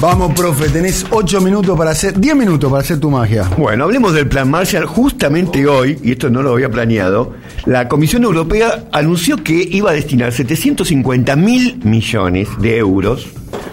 Vamos, 0.00 0.32
profe, 0.32 0.68
tenés 0.68 1.04
8 1.10 1.40
minutos 1.40 1.76
para 1.76 1.90
hacer, 1.90 2.20
10 2.20 2.36
minutos 2.36 2.70
para 2.70 2.82
hacer 2.82 3.00
tu 3.00 3.10
magia. 3.10 3.50
Bueno, 3.58 3.82
hablemos 3.82 4.14
del 4.14 4.28
plan 4.28 4.48
Marshall. 4.48 4.86
Justamente 4.86 5.66
hoy, 5.66 5.98
y 6.04 6.12
esto 6.12 6.30
no 6.30 6.40
lo 6.40 6.52
había 6.52 6.70
planeado, 6.70 7.32
la 7.66 7.88
Comisión 7.88 8.24
Europea 8.24 8.84
anunció 8.92 9.36
que 9.42 9.66
iba 9.70 9.90
a 9.90 9.94
destinar 9.94 10.32
750 10.32 11.36
mil 11.36 11.80
millones 11.84 12.48
de 12.60 12.76
euros 12.78 13.26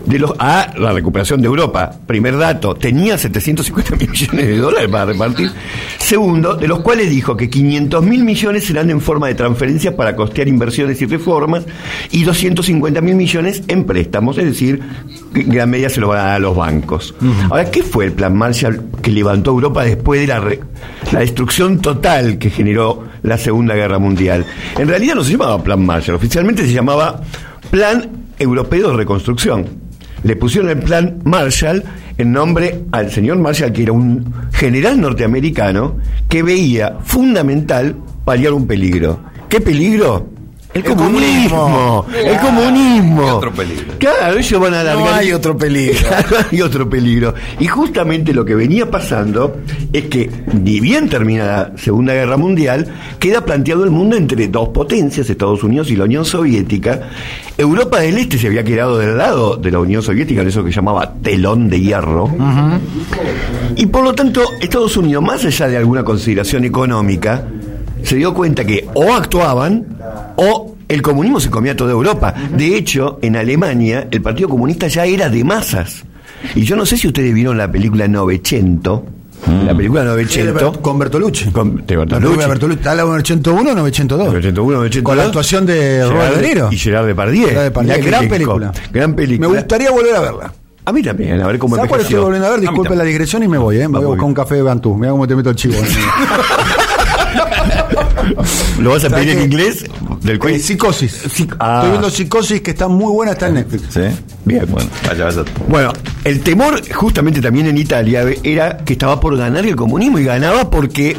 de 0.05 0.19
los, 0.19 0.33
a 0.37 0.71
la 0.77 0.91
recuperación 0.93 1.41
de 1.41 1.47
Europa. 1.47 1.91
Primer 2.05 2.37
dato, 2.37 2.75
tenía 2.75 3.17
750 3.17 3.95
mil 3.95 4.09
millones 4.11 4.45
de 4.47 4.57
dólares 4.57 4.87
para 4.89 5.05
repartir. 5.05 5.51
Segundo, 5.97 6.55
de 6.55 6.67
los 6.67 6.81
cuales 6.81 7.09
dijo 7.09 7.35
que 7.35 7.49
500 7.49 8.03
mil 8.03 8.23
millones 8.23 8.65
serán 8.65 8.91
en 8.91 9.01
forma 9.01 9.27
de 9.27 9.33
transferencias 9.35 9.95
para 9.95 10.15
costear 10.15 10.47
inversiones 10.47 11.01
y 11.01 11.05
reformas 11.07 11.63
y 12.11 12.23
250 12.23 13.01
mil 13.01 13.15
millones 13.15 13.63
en 13.67 13.83
préstamos, 13.85 14.37
es 14.37 14.45
decir, 14.45 14.79
en 15.33 15.49
gran 15.49 15.71
medida 15.71 15.89
se 15.89 15.99
lo 16.01 16.09
van 16.09 16.19
a 16.19 16.23
dar 16.23 16.35
a 16.35 16.39
los 16.39 16.55
bancos. 16.55 17.15
Ahora, 17.49 17.71
¿qué 17.71 17.81
fue 17.81 18.05
el 18.05 18.11
plan 18.11 18.35
Marshall 18.37 18.83
que 19.01 19.09
levantó 19.11 19.51
Europa 19.51 19.83
después 19.83 20.21
de 20.21 20.27
la, 20.27 20.39
re- 20.39 20.59
la 21.11 21.21
destrucción 21.21 21.79
total 21.79 22.37
que 22.37 22.51
generó 22.51 23.03
la 23.25 23.37
Segunda 23.37 23.75
Guerra 23.75 23.99
Mundial? 23.99 24.45
En 24.77 24.87
realidad 24.87 25.15
no 25.15 25.23
se 25.23 25.33
llamaba 25.33 25.63
plan 25.63 25.85
Marshall, 25.85 26.15
oficialmente 26.15 26.65
se 26.65 26.73
llamaba 26.73 27.21
Plan 27.69 28.09
Europeo 28.39 28.91
de 28.91 28.97
Reconstrucción 28.97 29.85
le 30.25 30.35
pusieron 30.35 30.71
el 30.71 30.79
plan 30.79 31.19
Marshall 31.23 31.83
en 32.17 32.31
nombre 32.31 32.85
al 32.91 33.11
señor 33.11 33.37
Marshall, 33.37 33.71
que 33.71 33.83
era 33.83 33.91
un 33.91 34.33
general 34.53 34.99
norteamericano 34.99 35.97
que 36.27 36.41
veía 36.41 36.97
fundamental 37.03 37.95
paliar 38.25 38.53
un 38.53 38.65
peligro. 38.65 39.19
¿Qué 39.47 39.61
peligro? 39.61 40.27
El, 40.75 40.83
comunismo. 40.83 42.05
El 42.13 42.37
comunismo. 42.37 43.23
¿Qué 43.23 43.31
otro 43.31 43.53
peligro? 43.53 43.93
Claro, 43.97 44.37
ellos 44.37 44.59
van 44.59 44.73
a 44.73 44.81
alargar. 44.81 45.05
No 45.05 45.13
hay 45.13 45.31
otro 45.31 45.57
peligro. 45.57 45.95
Claro, 46.05 46.45
hay 46.51 46.61
otro 46.61 46.89
peligro. 46.89 47.33
Y 47.61 47.67
justamente 47.67 48.33
lo 48.33 48.43
que 48.43 48.55
venía 48.55 48.91
pasando 48.91 49.55
es 49.93 50.03
que, 50.05 50.29
ni 50.51 50.81
bien 50.81 51.07
termina 51.07 51.45
la 51.45 51.71
Segunda 51.77 52.13
Guerra 52.13 52.35
Mundial, 52.35 52.93
queda 53.19 53.45
planteado 53.45 53.85
el 53.85 53.91
mundo 53.91 54.17
entre 54.17 54.49
dos 54.49 54.69
potencias, 54.69 55.29
Estados 55.29 55.63
Unidos 55.63 55.89
y 55.91 55.95
la 55.95 56.03
Unión 56.03 56.25
Soviética. 56.25 57.09
Europa 57.57 57.99
del 58.01 58.17
Este 58.17 58.37
se 58.37 58.47
había 58.47 58.65
quedado 58.65 58.97
del 58.97 59.17
lado 59.17 59.55
de 59.55 59.71
la 59.71 59.79
Unión 59.79 60.01
Soviética, 60.01 60.41
en 60.41 60.49
eso 60.49 60.61
que 60.61 60.71
llamaba 60.71 61.13
telón 61.23 61.69
de 61.69 61.79
hierro. 61.79 62.29
Y 63.77 63.85
por 63.85 64.03
lo 64.03 64.13
tanto, 64.13 64.43
Estados 64.59 64.97
Unidos, 64.97 65.23
más 65.23 65.45
allá 65.45 65.69
de 65.69 65.77
alguna 65.77 66.03
consideración 66.03 66.65
económica, 66.65 67.47
se 68.05 68.15
dio 68.15 68.33
cuenta 68.33 68.63
que 68.63 68.87
o 68.93 69.13
actuaban 69.13 69.85
o 70.35 70.75
el 70.87 71.01
comunismo 71.01 71.39
se 71.39 71.49
comía 71.49 71.75
toda 71.75 71.91
Europa. 71.91 72.33
De 72.55 72.75
hecho, 72.77 73.19
en 73.21 73.35
Alemania 73.35 74.07
el 74.11 74.21
Partido 74.21 74.49
Comunista 74.49 74.87
ya 74.87 75.05
era 75.05 75.29
de 75.29 75.43
masas. 75.43 76.03
Y 76.53 76.61
yo 76.63 76.75
no 76.75 76.85
sé 76.85 76.97
si 76.97 77.07
ustedes 77.07 77.33
vieron 77.33 77.57
la 77.57 77.71
película 77.71 78.07
Novecento. 78.07 79.05
La 79.65 79.75
película 79.75 80.03
Novecento. 80.03 80.73
Con 80.81 80.97
Bertolucci. 80.97 81.51
Con- 81.51 81.83
de 81.85 81.95
La 81.95 81.99
Bertolucci. 82.05 82.39
de 82.39 82.47
Bertolucci. 82.47 82.79
¿Está 82.79 82.95
la 82.95 83.03
901 83.03 83.71
o 83.71 83.75
902? 83.75 84.27
901, 84.27 84.77
902. 84.77 85.03
Con 85.03 85.17
la 85.17 85.23
actuación 85.25 85.65
de 85.65 86.07
Robert 86.07 86.35
De 86.37 86.47
Niro. 86.47 86.69
Y 86.71 86.77
Gerard 86.77 87.05
Depardieu. 87.07 87.47
Gerard 87.47 87.63
Depardieu. 87.65 87.95
El 87.95 88.05
Gran 88.05 88.27
película. 88.29 88.71
Gran 88.91 89.13
película. 89.15 89.49
Me 89.49 89.55
gustaría 89.55 89.91
volver 89.91 90.15
a 90.15 90.19
verla. 90.21 90.53
A 90.87 90.91
mí 90.91 91.01
también, 91.01 91.41
a 91.41 91.47
ver 91.47 91.57
cómo 91.57 91.75
¿Sabes 91.75 91.89
cuál 91.89 92.01
estoy 92.01 92.19
volviendo 92.19 92.47
a 92.47 92.51
ver? 92.51 92.59
Disculpe 92.59 92.95
la 92.95 93.03
digresión 93.03 93.41
y 93.41 93.47
me 93.47 93.57
voy, 93.57 93.77
¿eh? 93.77 93.87
Me 93.87 93.97
voy 93.97 94.03
a 94.03 94.07
buscar 94.09 94.25
un 94.25 94.33
café 94.35 94.55
de 94.55 94.61
Bantú. 94.61 94.95
Mira 94.95 95.11
cómo 95.11 95.27
te 95.27 95.35
meto 95.35 95.49
el 95.49 95.55
chivo. 95.55 95.73
¿Lo 98.79 98.89
vas 98.91 99.03
a 99.05 99.09
¿Sabes 99.09 99.25
pedir 99.25 99.37
en 99.37 99.43
inglés? 99.45 99.85
Del 100.21 100.39
Eh, 100.47 100.59
psicosis. 100.59 101.21
Ah. 101.59 101.75
Estoy 101.77 101.89
viendo 101.91 102.09
Psicosis 102.09 102.61
que 102.61 102.71
está 102.71 102.87
muy 102.87 103.11
buena, 103.11 103.33
está 103.33 103.47
en 103.47 103.55
Netflix. 103.55 103.83
¿Sí? 103.93 104.01
Bien. 104.45 104.65
Bueno, 104.69 104.89
vaya, 105.07 105.25
vaya. 105.25 105.43
Bueno, 105.67 105.93
el 106.23 106.39
temor 106.41 106.81
justamente 106.93 107.41
también 107.41 107.67
en 107.67 107.77
Italia 107.77 108.23
era 108.43 108.77
que 108.77 108.93
estaba 108.93 109.19
por 109.19 109.37
ganar 109.37 109.65
el 109.65 109.75
comunismo 109.75 110.19
y 110.19 110.23
ganaba 110.23 110.69
porque 110.69 111.15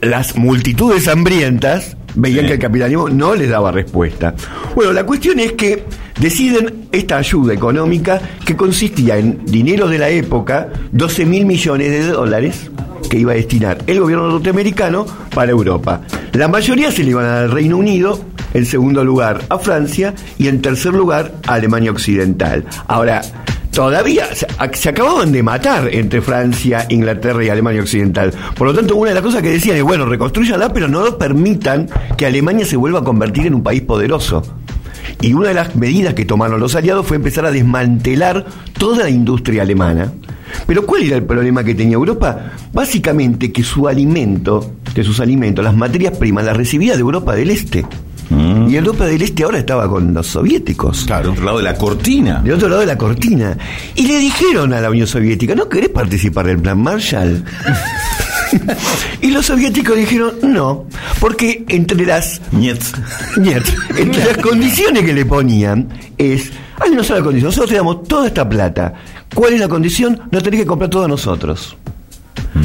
las 0.00 0.36
multitudes 0.36 1.08
hambrientas 1.08 1.96
veían 2.14 2.40
Sí. 2.42 2.46
que 2.48 2.52
el 2.54 2.58
capitalismo 2.58 3.08
no 3.08 3.34
les 3.34 3.48
daba 3.48 3.70
respuesta. 3.72 4.34
Bueno, 4.74 4.92
la 4.92 5.04
cuestión 5.06 5.40
es 5.40 5.52
que 5.52 5.84
deciden 6.20 6.88
esta 6.92 7.16
ayuda 7.16 7.54
económica 7.54 8.20
que 8.44 8.54
consistía 8.56 9.16
en 9.16 9.44
dinero 9.46 9.88
de 9.88 9.98
la 9.98 10.08
época, 10.10 10.68
12 10.92 11.24
mil 11.24 11.46
millones 11.46 11.90
de 11.90 12.06
dólares 12.08 12.70
que 13.12 13.18
iba 13.18 13.32
a 13.32 13.34
destinar 13.34 13.76
el 13.86 14.00
gobierno 14.00 14.26
norteamericano 14.26 15.04
para 15.34 15.50
Europa. 15.50 16.00
La 16.32 16.48
mayoría 16.48 16.90
se 16.90 17.04
le 17.04 17.10
iban 17.10 17.26
al 17.26 17.50
Reino 17.50 17.76
Unido, 17.76 18.18
en 18.54 18.64
segundo 18.64 19.04
lugar 19.04 19.42
a 19.50 19.58
Francia 19.58 20.14
y 20.38 20.48
en 20.48 20.62
tercer 20.62 20.94
lugar 20.94 21.34
a 21.46 21.52
Alemania 21.52 21.90
Occidental. 21.90 22.64
Ahora, 22.86 23.20
todavía 23.70 24.28
se 24.72 24.88
acababan 24.88 25.30
de 25.30 25.42
matar 25.42 25.90
entre 25.92 26.22
Francia, 26.22 26.86
Inglaterra 26.88 27.44
y 27.44 27.50
Alemania 27.50 27.82
Occidental. 27.82 28.32
Por 28.56 28.68
lo 28.68 28.72
tanto, 28.72 28.96
una 28.96 29.10
de 29.10 29.16
las 29.16 29.22
cosas 29.22 29.42
que 29.42 29.50
decían 29.50 29.76
es, 29.76 29.82
bueno, 29.82 30.06
reconstruyanla, 30.06 30.72
pero 30.72 30.88
no 30.88 31.18
permitan 31.18 31.90
que 32.16 32.24
Alemania 32.24 32.64
se 32.64 32.78
vuelva 32.78 33.00
a 33.00 33.04
convertir 33.04 33.46
en 33.46 33.52
un 33.56 33.62
país 33.62 33.82
poderoso. 33.82 34.42
Y 35.20 35.34
una 35.34 35.48
de 35.48 35.54
las 35.54 35.76
medidas 35.76 36.14
que 36.14 36.24
tomaron 36.24 36.60
los 36.60 36.74
aliados 36.76 37.06
fue 37.06 37.18
empezar 37.18 37.44
a 37.44 37.50
desmantelar 37.50 38.46
toda 38.78 39.02
la 39.02 39.10
industria 39.10 39.60
alemana. 39.64 40.10
Pero 40.66 40.86
¿cuál 40.86 41.02
era 41.04 41.16
el 41.16 41.24
problema 41.24 41.64
que 41.64 41.74
tenía 41.74 41.94
Europa? 41.94 42.52
Básicamente 42.72 43.52
que 43.52 43.62
su 43.62 43.88
alimento, 43.88 44.74
que 44.94 45.04
sus 45.04 45.20
alimentos, 45.20 45.64
las 45.64 45.76
materias 45.76 46.16
primas, 46.16 46.44
las 46.44 46.56
recibía 46.56 46.94
de 46.94 47.00
Europa 47.00 47.34
del 47.34 47.50
Este. 47.50 47.84
Y 48.68 48.76
Europa 48.76 49.04
del 49.04 49.20
Este 49.20 49.44
ahora 49.44 49.58
estaba 49.58 49.88
con 49.88 50.14
los 50.14 50.26
soviéticos. 50.26 51.04
Claro, 51.04 51.32
otro 51.32 51.44
lado 51.44 51.58
de 51.58 51.64
la 51.64 51.74
cortina. 51.74 52.40
Del 52.40 52.54
otro 52.54 52.68
lado 52.68 52.80
de 52.80 52.86
la 52.86 52.96
cortina. 52.96 53.56
Y 53.94 54.06
le 54.06 54.18
dijeron 54.18 54.72
a 54.72 54.80
la 54.80 54.88
Unión 54.88 55.06
Soviética, 55.06 55.54
¿no 55.54 55.68
querés 55.68 55.90
participar 55.90 56.46
del 56.46 56.58
plan 56.58 56.80
Marshall? 56.80 57.44
y 59.20 59.30
los 59.30 59.46
soviéticos 59.46 59.96
dijeron, 59.96 60.34
no, 60.42 60.86
porque 61.20 61.64
entre 61.68 62.06
las. 62.06 62.40
Entre 63.96 64.24
las 64.24 64.38
condiciones 64.38 65.04
que 65.04 65.12
le 65.12 65.26
ponían 65.26 65.88
es, 66.16 66.50
hay 66.80 66.90
una 66.90 67.04
sola 67.04 67.22
condición, 67.22 67.48
nosotros 67.48 67.70
te 67.70 67.76
damos 67.76 68.04
toda 68.04 68.28
esta 68.28 68.48
plata. 68.48 68.94
¿Cuál 69.34 69.54
es 69.54 69.60
la 69.60 69.68
condición? 69.68 70.20
No 70.30 70.40
tenés 70.40 70.60
que 70.60 70.66
comprar 70.66 70.90
todo 70.90 71.04
a 71.04 71.08
nosotros. 71.08 71.76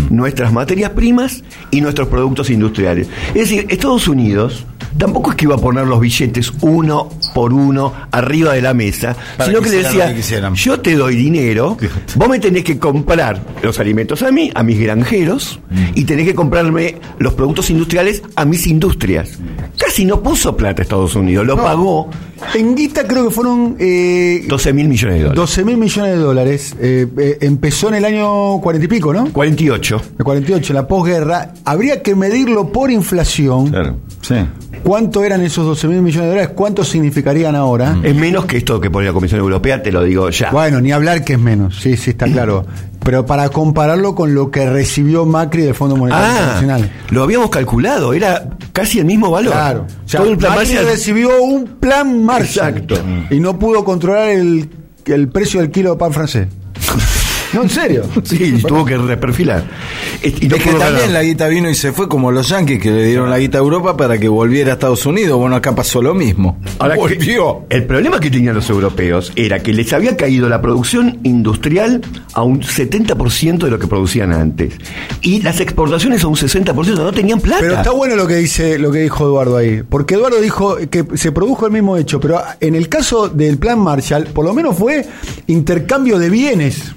Nuestras 0.10 0.52
materias 0.52 0.92
primas 0.92 1.44
y 1.72 1.82
nuestros 1.82 2.08
productos 2.08 2.50
industriales. 2.50 3.08
Es 3.30 3.50
decir, 3.50 3.66
Estados 3.70 4.08
Unidos 4.08 4.66
tampoco 4.98 5.32
es 5.32 5.36
que 5.38 5.46
iba 5.46 5.56
a 5.56 5.60
poner 5.60 5.86
los 5.88 6.00
billetes 6.00 6.52
uno 6.62 7.10
por 7.34 7.54
uno 7.54 7.94
arriba 8.12 8.54
de 8.54 8.62
la 8.62 8.74
mesa, 8.74 9.16
Para 9.38 9.50
sino 9.50 9.62
que 9.62 9.70
que 9.70 9.78
le 9.78 9.84
decía, 9.84 10.14
que 10.14 10.56
yo 10.56 10.80
te 10.80 10.96
doy 10.96 11.16
dinero, 11.16 11.78
vos 12.16 12.30
me 12.30 12.40
tenés 12.40 12.64
que 12.64 12.78
comprar 12.80 13.42
los 13.62 13.80
alimentos 13.80 14.22
a 14.24 14.32
mí, 14.32 14.52
a 14.54 14.64
mis 14.64 14.80
granjeros, 14.80 15.60
y 15.96 16.04
tenés 16.06 16.26
que 16.26 16.36
comprarme 16.36 16.96
los 17.20 17.34
productos 17.34 17.70
industriales 17.70 18.24
a 18.36 18.46
mis 18.46 18.68
industrias. 18.68 19.38
Casi 19.78 20.06
no 20.06 20.22
puso 20.22 20.56
plata 20.58 20.82
Estados 20.82 21.16
Unidos, 21.16 21.46
lo 21.46 21.56
No. 21.56 21.64
pagó 21.64 22.10
En 22.54 22.76
guita 22.76 23.08
creo 23.08 23.26
que 23.26 23.32
fueron 23.32 23.76
eh, 23.80 24.46
12 24.48 24.74
mil 24.74 24.88
millones 24.88 25.16
de 25.18 25.24
dólares. 25.24 25.36
12 25.38 25.66
mil 25.66 25.78
millones 25.78 26.12
de 26.12 26.18
dólares. 26.20 26.76
Eh, 26.80 27.08
eh, 27.18 27.38
empezó 27.42 27.90
en 27.90 27.96
el 27.96 28.06
año 28.06 28.60
40 28.62 28.86
y 28.86 28.88
pico, 28.88 29.14
¿no? 29.14 29.32
48. 29.34 30.02
El 30.20 30.24
48, 30.24 30.74
la 30.74 30.88
posguerra. 30.88 31.54
Habría 31.66 32.04
que 32.04 32.16
medirlo 32.16 32.72
por 32.72 32.92
inflación. 32.92 33.70
Claro, 33.72 33.98
sí. 34.22 34.36
¿Cuánto 34.88 35.22
eran 35.26 35.42
esos 35.42 35.66
12 35.66 35.88
mil 35.90 36.02
millones 36.02 36.28
de 36.28 36.30
dólares? 36.30 36.52
¿Cuánto 36.56 36.86
significarían 36.86 37.58
ahora? 37.58 37.98
Es 38.04 38.16
menos 38.16 38.46
que 38.46 38.56
esto 38.56 38.80
que 38.80 38.90
pone 38.90 39.06
la 39.08 39.12
Comisión 39.12 39.42
Europea, 39.42 39.84
te 39.84 39.92
lo 39.92 40.02
digo 40.02 40.30
ya. 40.30 40.50
Bueno, 40.52 40.80
ni 40.80 40.94
hablar 40.94 41.26
que 41.26 41.34
es 41.34 41.40
menos. 41.40 41.76
Sí, 41.82 41.98
sí, 41.98 42.12
está 42.12 42.26
claro. 42.28 42.66
Pero 43.04 43.26
para 43.26 43.50
compararlo 43.50 44.16
con 44.16 44.34
lo 44.34 44.50
que 44.50 44.66
recibió 44.70 45.26
Macri 45.26 45.64
del 45.64 45.76
Fondo 45.76 45.98
Monetario 45.98 46.26
Ah, 46.26 46.32
Internacional. 46.40 46.92
lo 47.10 47.24
habíamos 47.24 47.50
calculado, 47.50 48.14
era 48.14 48.48
casi 48.72 49.00
el 49.00 49.06
mismo 49.06 49.30
valor. 49.30 49.52
Claro. 49.52 49.86
O 50.06 50.08
sea, 50.10 50.22
Todo 50.22 50.32
el 50.32 50.38
plan 50.38 50.56
Macri 50.56 50.76
Marshall- 50.76 50.86
recibió 50.86 51.44
un 51.44 51.66
plan 51.82 52.24
Marshall. 52.24 52.70
Exacto. 52.70 52.96
Y 53.30 53.42
no 53.42 53.60
pudo 53.60 53.84
controlar 53.84 54.30
el, 54.30 54.70
el 55.06 55.28
precio 55.28 55.60
del 55.60 55.70
kilo 55.70 55.92
de 55.92 55.98
pan 55.98 56.14
francés. 56.14 56.48
No, 57.54 57.64
en 57.64 57.70
serio. 57.70 58.04
Sí, 58.24 58.62
tuvo 58.68 58.84
que 58.86 58.98
reperfilar. 58.98 59.64
Y, 60.22 60.48
no 60.48 60.56
Es 60.58 60.64
que 60.64 60.70
también 60.72 60.80
ganar. 60.80 61.10
la 61.10 61.24
guita 61.24 61.48
vino 61.48 61.70
y 61.70 61.76
se 61.76 61.92
fue 61.94 62.08
como 62.10 62.32
los 62.32 62.50
yankees 62.50 62.80
que 62.82 62.92
le 62.92 63.06
dieron 63.06 63.30
la 63.30 63.40
guita 63.40 63.58
a 63.58 63.62
Europa 63.62 63.96
para 63.96 64.18
que 64.18 64.28
volviera 64.28 64.72
a 64.72 64.74
Estados 64.74 65.06
Unidos. 65.06 65.40
Bueno, 65.40 65.56
acá 65.56 65.74
pasó 65.74 66.02
lo 66.02 66.14
mismo. 66.14 66.60
Ahora, 66.80 66.96
que- 66.96 67.00
Volvió. 67.02 67.66
el 67.70 67.86
problema 67.86 68.20
que 68.20 68.30
tenían 68.30 68.56
los 68.56 68.70
europeos 68.70 69.32
era 69.36 69.60
que 69.60 69.72
les 69.74 69.94
había 69.94 70.18
caído 70.18 70.50
la 70.50 70.62
producción 70.62 71.20
industrial 71.24 72.02
a 72.34 72.44
un 72.44 72.62
70% 72.62 73.66
de 73.66 73.72
lo 73.72 73.80
que 73.80 73.88
producían 73.88 74.34
antes. 74.34 74.74
Y 75.22 75.42
las 75.42 75.60
exportaciones 75.62 76.24
a 76.24 76.28
un 76.28 76.36
60%, 76.36 76.96
no 77.04 77.12
tenían 77.14 77.40
plata. 77.40 77.62
Pero 77.62 77.76
está 77.76 77.92
bueno 77.92 78.16
lo 78.16 78.28
que 78.28 78.36
dice, 78.36 78.78
lo 78.78 78.92
que 78.92 79.00
dijo 79.00 79.24
Eduardo 79.26 79.58
ahí, 79.58 79.84
porque 79.88 80.16
Eduardo 80.16 80.42
dijo 80.42 80.78
que 80.90 81.06
se 81.16 81.32
produjo 81.32 81.66
el 81.66 81.72
mismo 81.72 81.96
hecho, 81.98 82.20
pero 82.20 82.42
en 82.60 82.76
el 82.76 82.90
caso 82.90 83.30
del 83.30 83.58
plan 83.58 83.80
Marshall, 83.80 84.26
por 84.26 84.44
lo 84.46 84.54
menos 84.54 84.76
fue 84.78 85.06
intercambio 85.48 86.20
de 86.20 86.30
bienes. 86.30 86.94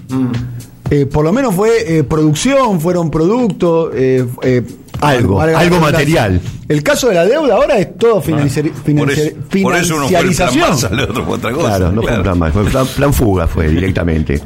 Eh, 0.91 1.07
por 1.07 1.25
lo 1.25 1.33
menos 1.33 1.55
fue 1.55 1.99
eh, 1.99 2.05
producción, 2.05 2.81
fueron 2.81 3.11
productos, 3.11 3.91
eh, 3.95 4.27
eh, 4.43 4.63
Algo, 5.01 5.41
algo 5.41 5.81
material. 5.81 6.41
El 6.69 6.83
caso 6.83 7.09
de 7.09 7.15
la 7.15 7.25
deuda 7.25 7.55
ahora 7.55 7.79
es 7.79 7.97
todo 7.97 8.21
financiari- 8.23 8.73
Ah, 8.77 8.81
Por 8.99 9.11
eso, 9.11 9.23
financiari- 9.23 9.63
por 9.63 9.77
eso 9.77 9.97
uno 9.97 10.09
fue 10.09 10.19
el 10.19 10.23
plan 10.27 10.33
financiarización. 10.35 10.71
Marshall, 10.71 10.93
el 10.99 11.01
otro 11.11 11.25
fue 11.25 11.35
otra 11.37 11.53
cosa. 11.53 11.67
Claro, 11.69 11.93
no 11.93 12.03
fue 12.03 12.17
un 12.17 12.23
plan 12.23 12.39
más, 12.39 12.53
fue 12.53 12.65
plan, 12.65 12.87
plan 12.87 13.13
fuga 13.15 13.47
fue 13.47 13.69
directamente. 13.69 14.41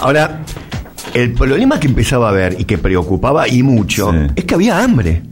Ahora, 0.00 0.40
el 1.14 1.32
problema 1.34 1.78
que 1.78 1.86
empezaba 1.86 2.26
a 2.26 2.30
haber 2.30 2.60
y 2.60 2.64
que 2.64 2.78
preocupaba 2.78 3.46
y 3.48 3.62
mucho 3.62 4.10
Sí. 4.12 4.18
es 4.36 4.44
que 4.44 4.54
había 4.54 4.82
hambre. 4.82 5.22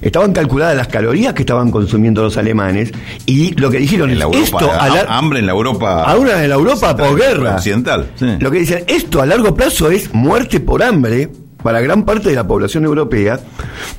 Estaban 0.00 0.32
calculadas 0.32 0.76
las 0.76 0.88
calorías 0.88 1.32
que 1.34 1.42
estaban 1.42 1.70
consumiendo 1.70 2.22
los 2.22 2.36
alemanes 2.36 2.92
y 3.24 3.52
lo 3.54 3.70
que 3.70 3.78
dijeron 3.78 4.10
En 4.10 4.18
la 4.18 4.24
Europa, 4.26 4.44
esto 4.44 4.70
a 4.72 5.18
hambre 5.18 5.38
en 5.40 5.46
la 5.46 5.52
Europa. 5.52 6.02
ahora 6.04 6.42
en 6.42 6.48
la 6.50 6.54
Europa 6.56 6.90
occidental, 6.90 7.08
posguerra. 7.08 7.54
Occidental. 7.56 8.06
sí. 8.16 8.26
Lo 8.40 8.50
que 8.50 8.58
dicen, 8.60 8.84
esto 8.86 9.22
a 9.22 9.26
largo 9.26 9.54
plazo 9.54 9.90
es 9.90 10.12
muerte 10.14 10.60
por 10.60 10.82
hambre 10.82 11.28
para 11.62 11.80
gran 11.80 12.04
parte 12.04 12.28
de 12.28 12.34
la 12.36 12.46
población 12.46 12.84
europea. 12.84 13.40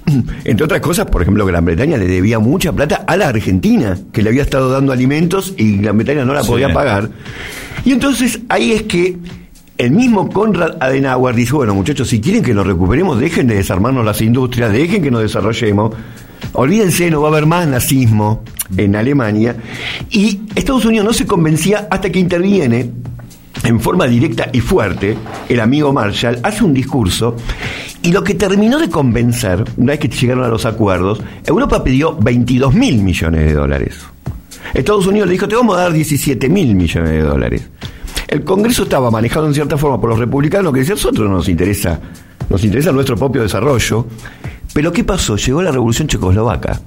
Entre 0.45 0.63
otras 0.63 0.79
cosas, 0.79 1.07
por 1.07 1.21
ejemplo, 1.21 1.45
Gran 1.45 1.65
Bretaña 1.65 1.97
le 1.97 2.07
debía 2.07 2.39
mucha 2.39 2.71
plata 2.71 3.03
a 3.07 3.17
la 3.17 3.27
Argentina, 3.27 3.97
que 4.13 4.21
le 4.21 4.29
había 4.29 4.43
estado 4.43 4.69
dando 4.69 4.93
alimentos 4.93 5.53
y 5.57 5.77
Gran 5.77 5.97
Bretaña 5.97 6.23
no 6.23 6.33
la 6.33 6.43
Sí. 6.43 6.49
podía 6.49 6.71
pagar. 6.73 7.09
Y 7.83 7.91
entonces 7.91 8.39
ahí 8.49 8.71
es 8.71 8.83
que 8.83 9.17
el 9.77 9.91
mismo 9.91 10.29
Konrad 10.29 10.77
Adenauer 10.79 11.35
dice, 11.35 11.53
bueno 11.53 11.75
muchachos, 11.75 12.07
si 12.07 12.19
quieren 12.19 12.43
que 12.43 12.53
nos 12.53 12.65
recuperemos, 12.65 13.19
dejen 13.19 13.47
de 13.47 13.55
desarmarnos 13.55 14.03
las 14.03 14.21
industrias, 14.21 14.71
dejen 14.71 15.03
que 15.03 15.11
nos 15.11 15.21
desarrollemos. 15.21 15.95
Olvídense, 16.53 17.09
no 17.11 17.21
va 17.21 17.29
a 17.29 17.31
haber 17.31 17.45
más 17.45 17.67
nazismo 17.67 18.43
en 18.75 18.95
Alemania. 18.95 19.55
Y 20.09 20.41
Estados 20.55 20.85
Unidos 20.85 21.05
no 21.05 21.13
se 21.13 21.25
convencía 21.25 21.87
hasta 21.89 22.11
que 22.11 22.19
interviene 22.19 22.91
en 23.63 23.79
forma 23.79 24.05
directa 24.07 24.49
y 24.53 24.61
fuerte, 24.61 25.17
el 25.49 25.59
amigo 25.59 25.91
Marshall 25.91 26.39
hace 26.43 26.63
un 26.63 26.73
discurso 26.73 27.35
y 28.03 28.11
lo 28.11 28.23
que 28.23 28.35
terminó 28.35 28.77
de 28.79 28.89
convencer, 28.89 29.63
una 29.77 29.93
vez 29.93 29.99
que 29.99 30.07
llegaron 30.07 30.43
a 30.43 30.47
los 30.47 30.65
acuerdos, 30.65 31.21
Europa 31.45 31.83
pidió 31.83 32.15
22 32.15 32.73
mil 32.73 33.01
millones 33.01 33.45
de 33.45 33.53
dólares. 33.53 33.95
Estados 34.73 35.07
Unidos 35.07 35.27
le 35.27 35.33
dijo, 35.33 35.47
te 35.47 35.55
vamos 35.55 35.77
a 35.77 35.81
dar 35.81 35.93
17 35.93 36.49
mil 36.49 36.75
millones 36.75 37.09
de 37.09 37.21
dólares. 37.21 37.69
El 38.27 38.43
Congreso 38.43 38.83
estaba 38.83 39.09
manejado 39.09 39.47
en 39.47 39.53
cierta 39.53 39.77
forma 39.77 39.99
por 39.99 40.09
los 40.09 40.19
republicanos 40.19 40.73
que 40.73 40.79
decían, 40.79 40.97
a 40.97 41.01
nosotros 41.01 41.29
no 41.29 41.35
nos 41.37 41.47
interesa, 41.47 41.99
nos 42.49 42.63
interesa 42.63 42.91
nuestro 42.91 43.15
propio 43.15 43.41
desarrollo. 43.41 44.05
Pero 44.73 44.91
¿qué 44.91 45.03
pasó? 45.03 45.37
Llegó 45.37 45.61
la 45.61 45.71
revolución 45.71 46.07
checoslovaca. 46.07 46.79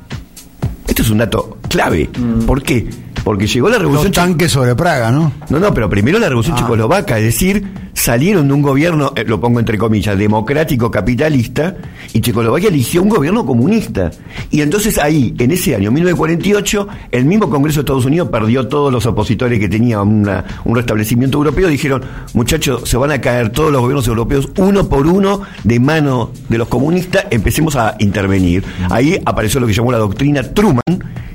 Esto 0.86 1.02
es 1.02 1.10
un 1.10 1.18
dato 1.18 1.58
clave. 1.68 2.10
¿Por 2.46 2.62
qué? 2.62 2.88
Porque 3.24 3.46
llegó 3.46 3.68
la 3.68 3.78
revolución 3.78 4.08
Los 4.08 4.16
tanques 4.16 4.52
sobre 4.52 4.74
Praga, 4.74 5.10
¿no? 5.10 5.32
no, 5.48 5.58
no, 5.58 5.72
pero 5.72 5.88
primero 5.88 6.18
la 6.18 6.28
revolución 6.28 6.56
checoslovaca, 6.56 7.18
es 7.18 7.24
decir, 7.24 7.64
salieron 8.00 8.48
de 8.48 8.54
un 8.54 8.62
gobierno, 8.62 9.12
eh, 9.14 9.24
lo 9.26 9.38
pongo 9.40 9.60
entre 9.60 9.76
comillas, 9.76 10.16
democrático 10.16 10.90
capitalista, 10.90 11.76
y 12.14 12.20
Checoslovaquia 12.20 12.70
eligió 12.70 13.02
un 13.02 13.10
gobierno 13.10 13.44
comunista. 13.44 14.10
Y 14.50 14.62
entonces 14.62 14.96
ahí, 14.98 15.34
en 15.38 15.50
ese 15.50 15.76
año, 15.76 15.90
1948, 15.90 16.88
el 17.12 17.24
mismo 17.26 17.50
Congreso 17.50 17.80
de 17.80 17.82
Estados 17.82 18.06
Unidos 18.06 18.28
perdió 18.30 18.68
todos 18.68 18.90
los 18.90 19.04
opositores 19.04 19.58
que 19.60 19.68
tenía 19.68 20.00
una- 20.00 20.44
un 20.64 20.76
restablecimiento 20.76 21.36
europeo, 21.38 21.68
dijeron, 21.68 22.02
muchachos, 22.32 22.88
se 22.88 22.96
van 22.96 23.10
a 23.12 23.20
caer 23.20 23.50
todos 23.50 23.70
los 23.70 23.82
gobiernos 23.82 24.06
europeos 24.08 24.48
uno 24.56 24.88
por 24.88 25.06
uno 25.06 25.42
de 25.64 25.78
mano 25.78 26.30
de 26.48 26.56
los 26.58 26.68
comunistas, 26.68 27.26
empecemos 27.30 27.76
a 27.76 27.96
intervenir. 27.98 28.64
Ahí 28.88 29.18
apareció 29.24 29.60
lo 29.60 29.66
que 29.66 29.74
llamó 29.74 29.92
la 29.92 29.98
doctrina 29.98 30.42
Truman, 30.42 30.82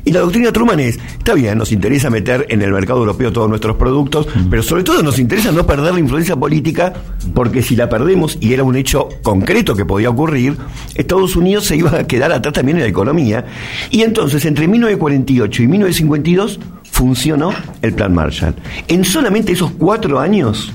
y 0.05 0.11
la 0.11 0.19
doctrina 0.19 0.51
Truman 0.51 0.79
es, 0.79 0.99
está 1.17 1.33
bien, 1.33 1.57
nos 1.57 1.71
interesa 1.71 2.11
meter 2.11 2.45
en 2.49 2.61
el 2.61 2.71
mercado 2.71 2.99
europeo 2.99 3.33
todos 3.33 3.49
nuestros 3.49 3.75
productos, 3.75 4.27
pero 4.49 4.61
sobre 4.61 4.83
todo 4.83 5.01
nos 5.01 5.17
interesa 5.17 5.51
no 5.51 5.65
perder 5.65 5.95
la 5.95 5.99
influencia 5.99 6.35
política, 6.35 6.93
porque 7.33 7.63
si 7.63 7.75
la 7.75 7.89
perdemos, 7.89 8.37
y 8.39 8.53
era 8.53 8.63
un 8.63 8.75
hecho 8.75 9.09
concreto 9.23 9.75
que 9.75 9.83
podía 9.83 10.11
ocurrir, 10.11 10.57
Estados 10.93 11.35
Unidos 11.35 11.65
se 11.65 11.75
iba 11.75 11.97
a 11.97 12.05
quedar 12.05 12.31
atrás 12.31 12.53
también 12.53 12.77
en 12.77 12.83
la 12.83 12.89
economía. 12.89 13.45
Y 13.89 14.03
entonces, 14.03 14.45
entre 14.45 14.67
1948 14.67 15.63
y 15.63 15.67
1952, 15.67 16.59
funcionó 16.91 17.51
el 17.81 17.93
Plan 17.93 18.13
Marshall. 18.13 18.53
En 18.87 19.03
solamente 19.03 19.53
esos 19.53 19.71
cuatro 19.71 20.19
años, 20.19 20.71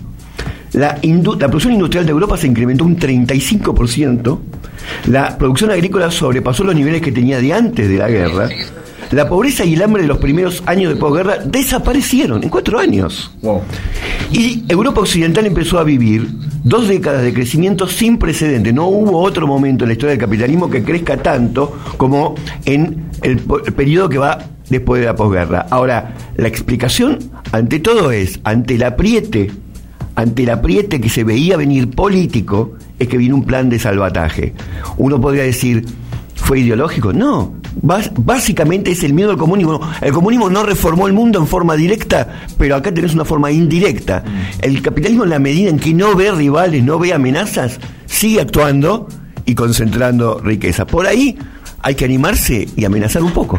la, 0.73 0.97
producción 0.97 1.75
industrial 1.75 2.05
de 2.05 2.13
Europa 2.13 2.37
se 2.37 2.47
incrementó 2.47 2.85
un 2.85 2.99
35%, 2.99 4.39
la 5.07 5.39
producción 5.39 5.71
agrícola 5.71 6.11
sobrepasó 6.11 6.65
los 6.65 6.75
niveles 6.75 7.01
que 7.01 7.13
tenía 7.13 7.41
de 7.41 7.53
antes 7.53 7.89
de 7.89 7.97
la 7.97 8.09
guerra, 8.09 8.49
la 9.11 9.29
pobreza 9.29 9.65
y 9.65 9.75
el 9.75 9.83
hambre 9.83 10.03
de 10.03 10.09
los 10.09 10.19
primeros 10.19 10.63
años 10.67 10.93
de 10.93 10.99
posguerra 10.99 11.39
desaparecieron 11.39 12.43
en 12.43 12.49
cuatro 12.49 12.79
años. 12.79 13.33
Y 14.33 14.65
Europa 14.69 15.01
Occidental 15.01 15.47
empezó 15.47 15.79
a 15.79 15.85
vivir 15.85 16.29
dos 16.63 16.89
décadas 16.89 17.23
de 17.23 17.33
crecimiento 17.33 17.89
sin 17.89 18.19
precedente. 18.19 18.73
No 18.73 18.87
hubo 18.87 19.21
otro 19.21 19.47
momento 19.47 19.85
en 19.85 19.89
la 19.89 19.93
historia 19.95 20.11
del 20.11 20.21
capitalismo 20.21 20.71
que 20.71 20.83
crezca 20.83 21.17
tanto 21.17 21.77
como 21.97 22.35
en 22.65 23.11
el, 23.23 23.43
el 23.67 23.73
periodo 23.73 24.09
que 24.09 24.19
va 24.19 24.39
después 24.69 25.01
de 25.01 25.07
la 25.07 25.17
posguerra. 25.17 25.67
Ahora, 25.71 26.15
la 26.37 26.49
explicación 26.49 27.19
ante 27.53 27.81
todo 27.81 28.13
es, 28.13 28.41
ante 28.45 28.77
el 28.77 28.85
apriete, 28.85 29.51
ante 30.15 30.45
el 30.45 30.51
apriete 30.51 31.01
que 31.01 31.09
se 31.09 31.25
veía 31.25 31.57
venir 31.57 31.91
político, 31.91 32.75
es 32.99 33.09
que 33.09 33.17
viene 33.17 33.35
un 33.35 33.45
plan 33.45 33.69
de 33.69 33.79
salvataje. 33.79 34.55
Uno 34.99 35.21
podría 35.21 35.43
decir, 35.43 35.85
¿fue 36.35 36.61
ideológico? 36.61 37.13
No. 37.13 37.60
Básicamente 37.83 38.91
es 38.91 39.03
el 39.05 39.15
miedo 39.15 39.31
al 39.31 39.37
comunismo. 39.37 39.81
El 40.01 40.13
comunismo 40.13 40.51
no 40.51 40.63
reformó 40.63 41.07
el 41.07 41.13
mundo 41.13 41.39
en 41.39 41.47
forma 41.47 41.77
directa, 41.77 42.43
pero 42.59 42.77
acá 42.77 42.93
tenés 42.93 43.15
una 43.15 43.25
forma 43.25 43.51
indirecta. 43.51 44.23
El 44.61 44.83
capitalismo, 44.83 45.25
en 45.25 45.31
la 45.31 45.39
medida 45.39 45.71
en 45.71 45.79
que 45.79 45.95
no 45.95 46.15
ve 46.15 46.31
rivales, 46.33 46.83
no 46.83 46.99
ve 46.99 47.13
amenazas, 47.13 47.79
sigue 48.07 48.41
actuando 48.41 49.09
y 49.47 49.55
concentrando 49.55 50.39
riqueza. 50.41 50.87
Por 50.87 51.07
ahí 51.07 51.39
hay 51.83 51.95
que 51.95 52.05
animarse 52.05 52.69
y 52.77 52.85
amenazar 52.85 53.23
un 53.23 53.33
poco. 53.33 53.59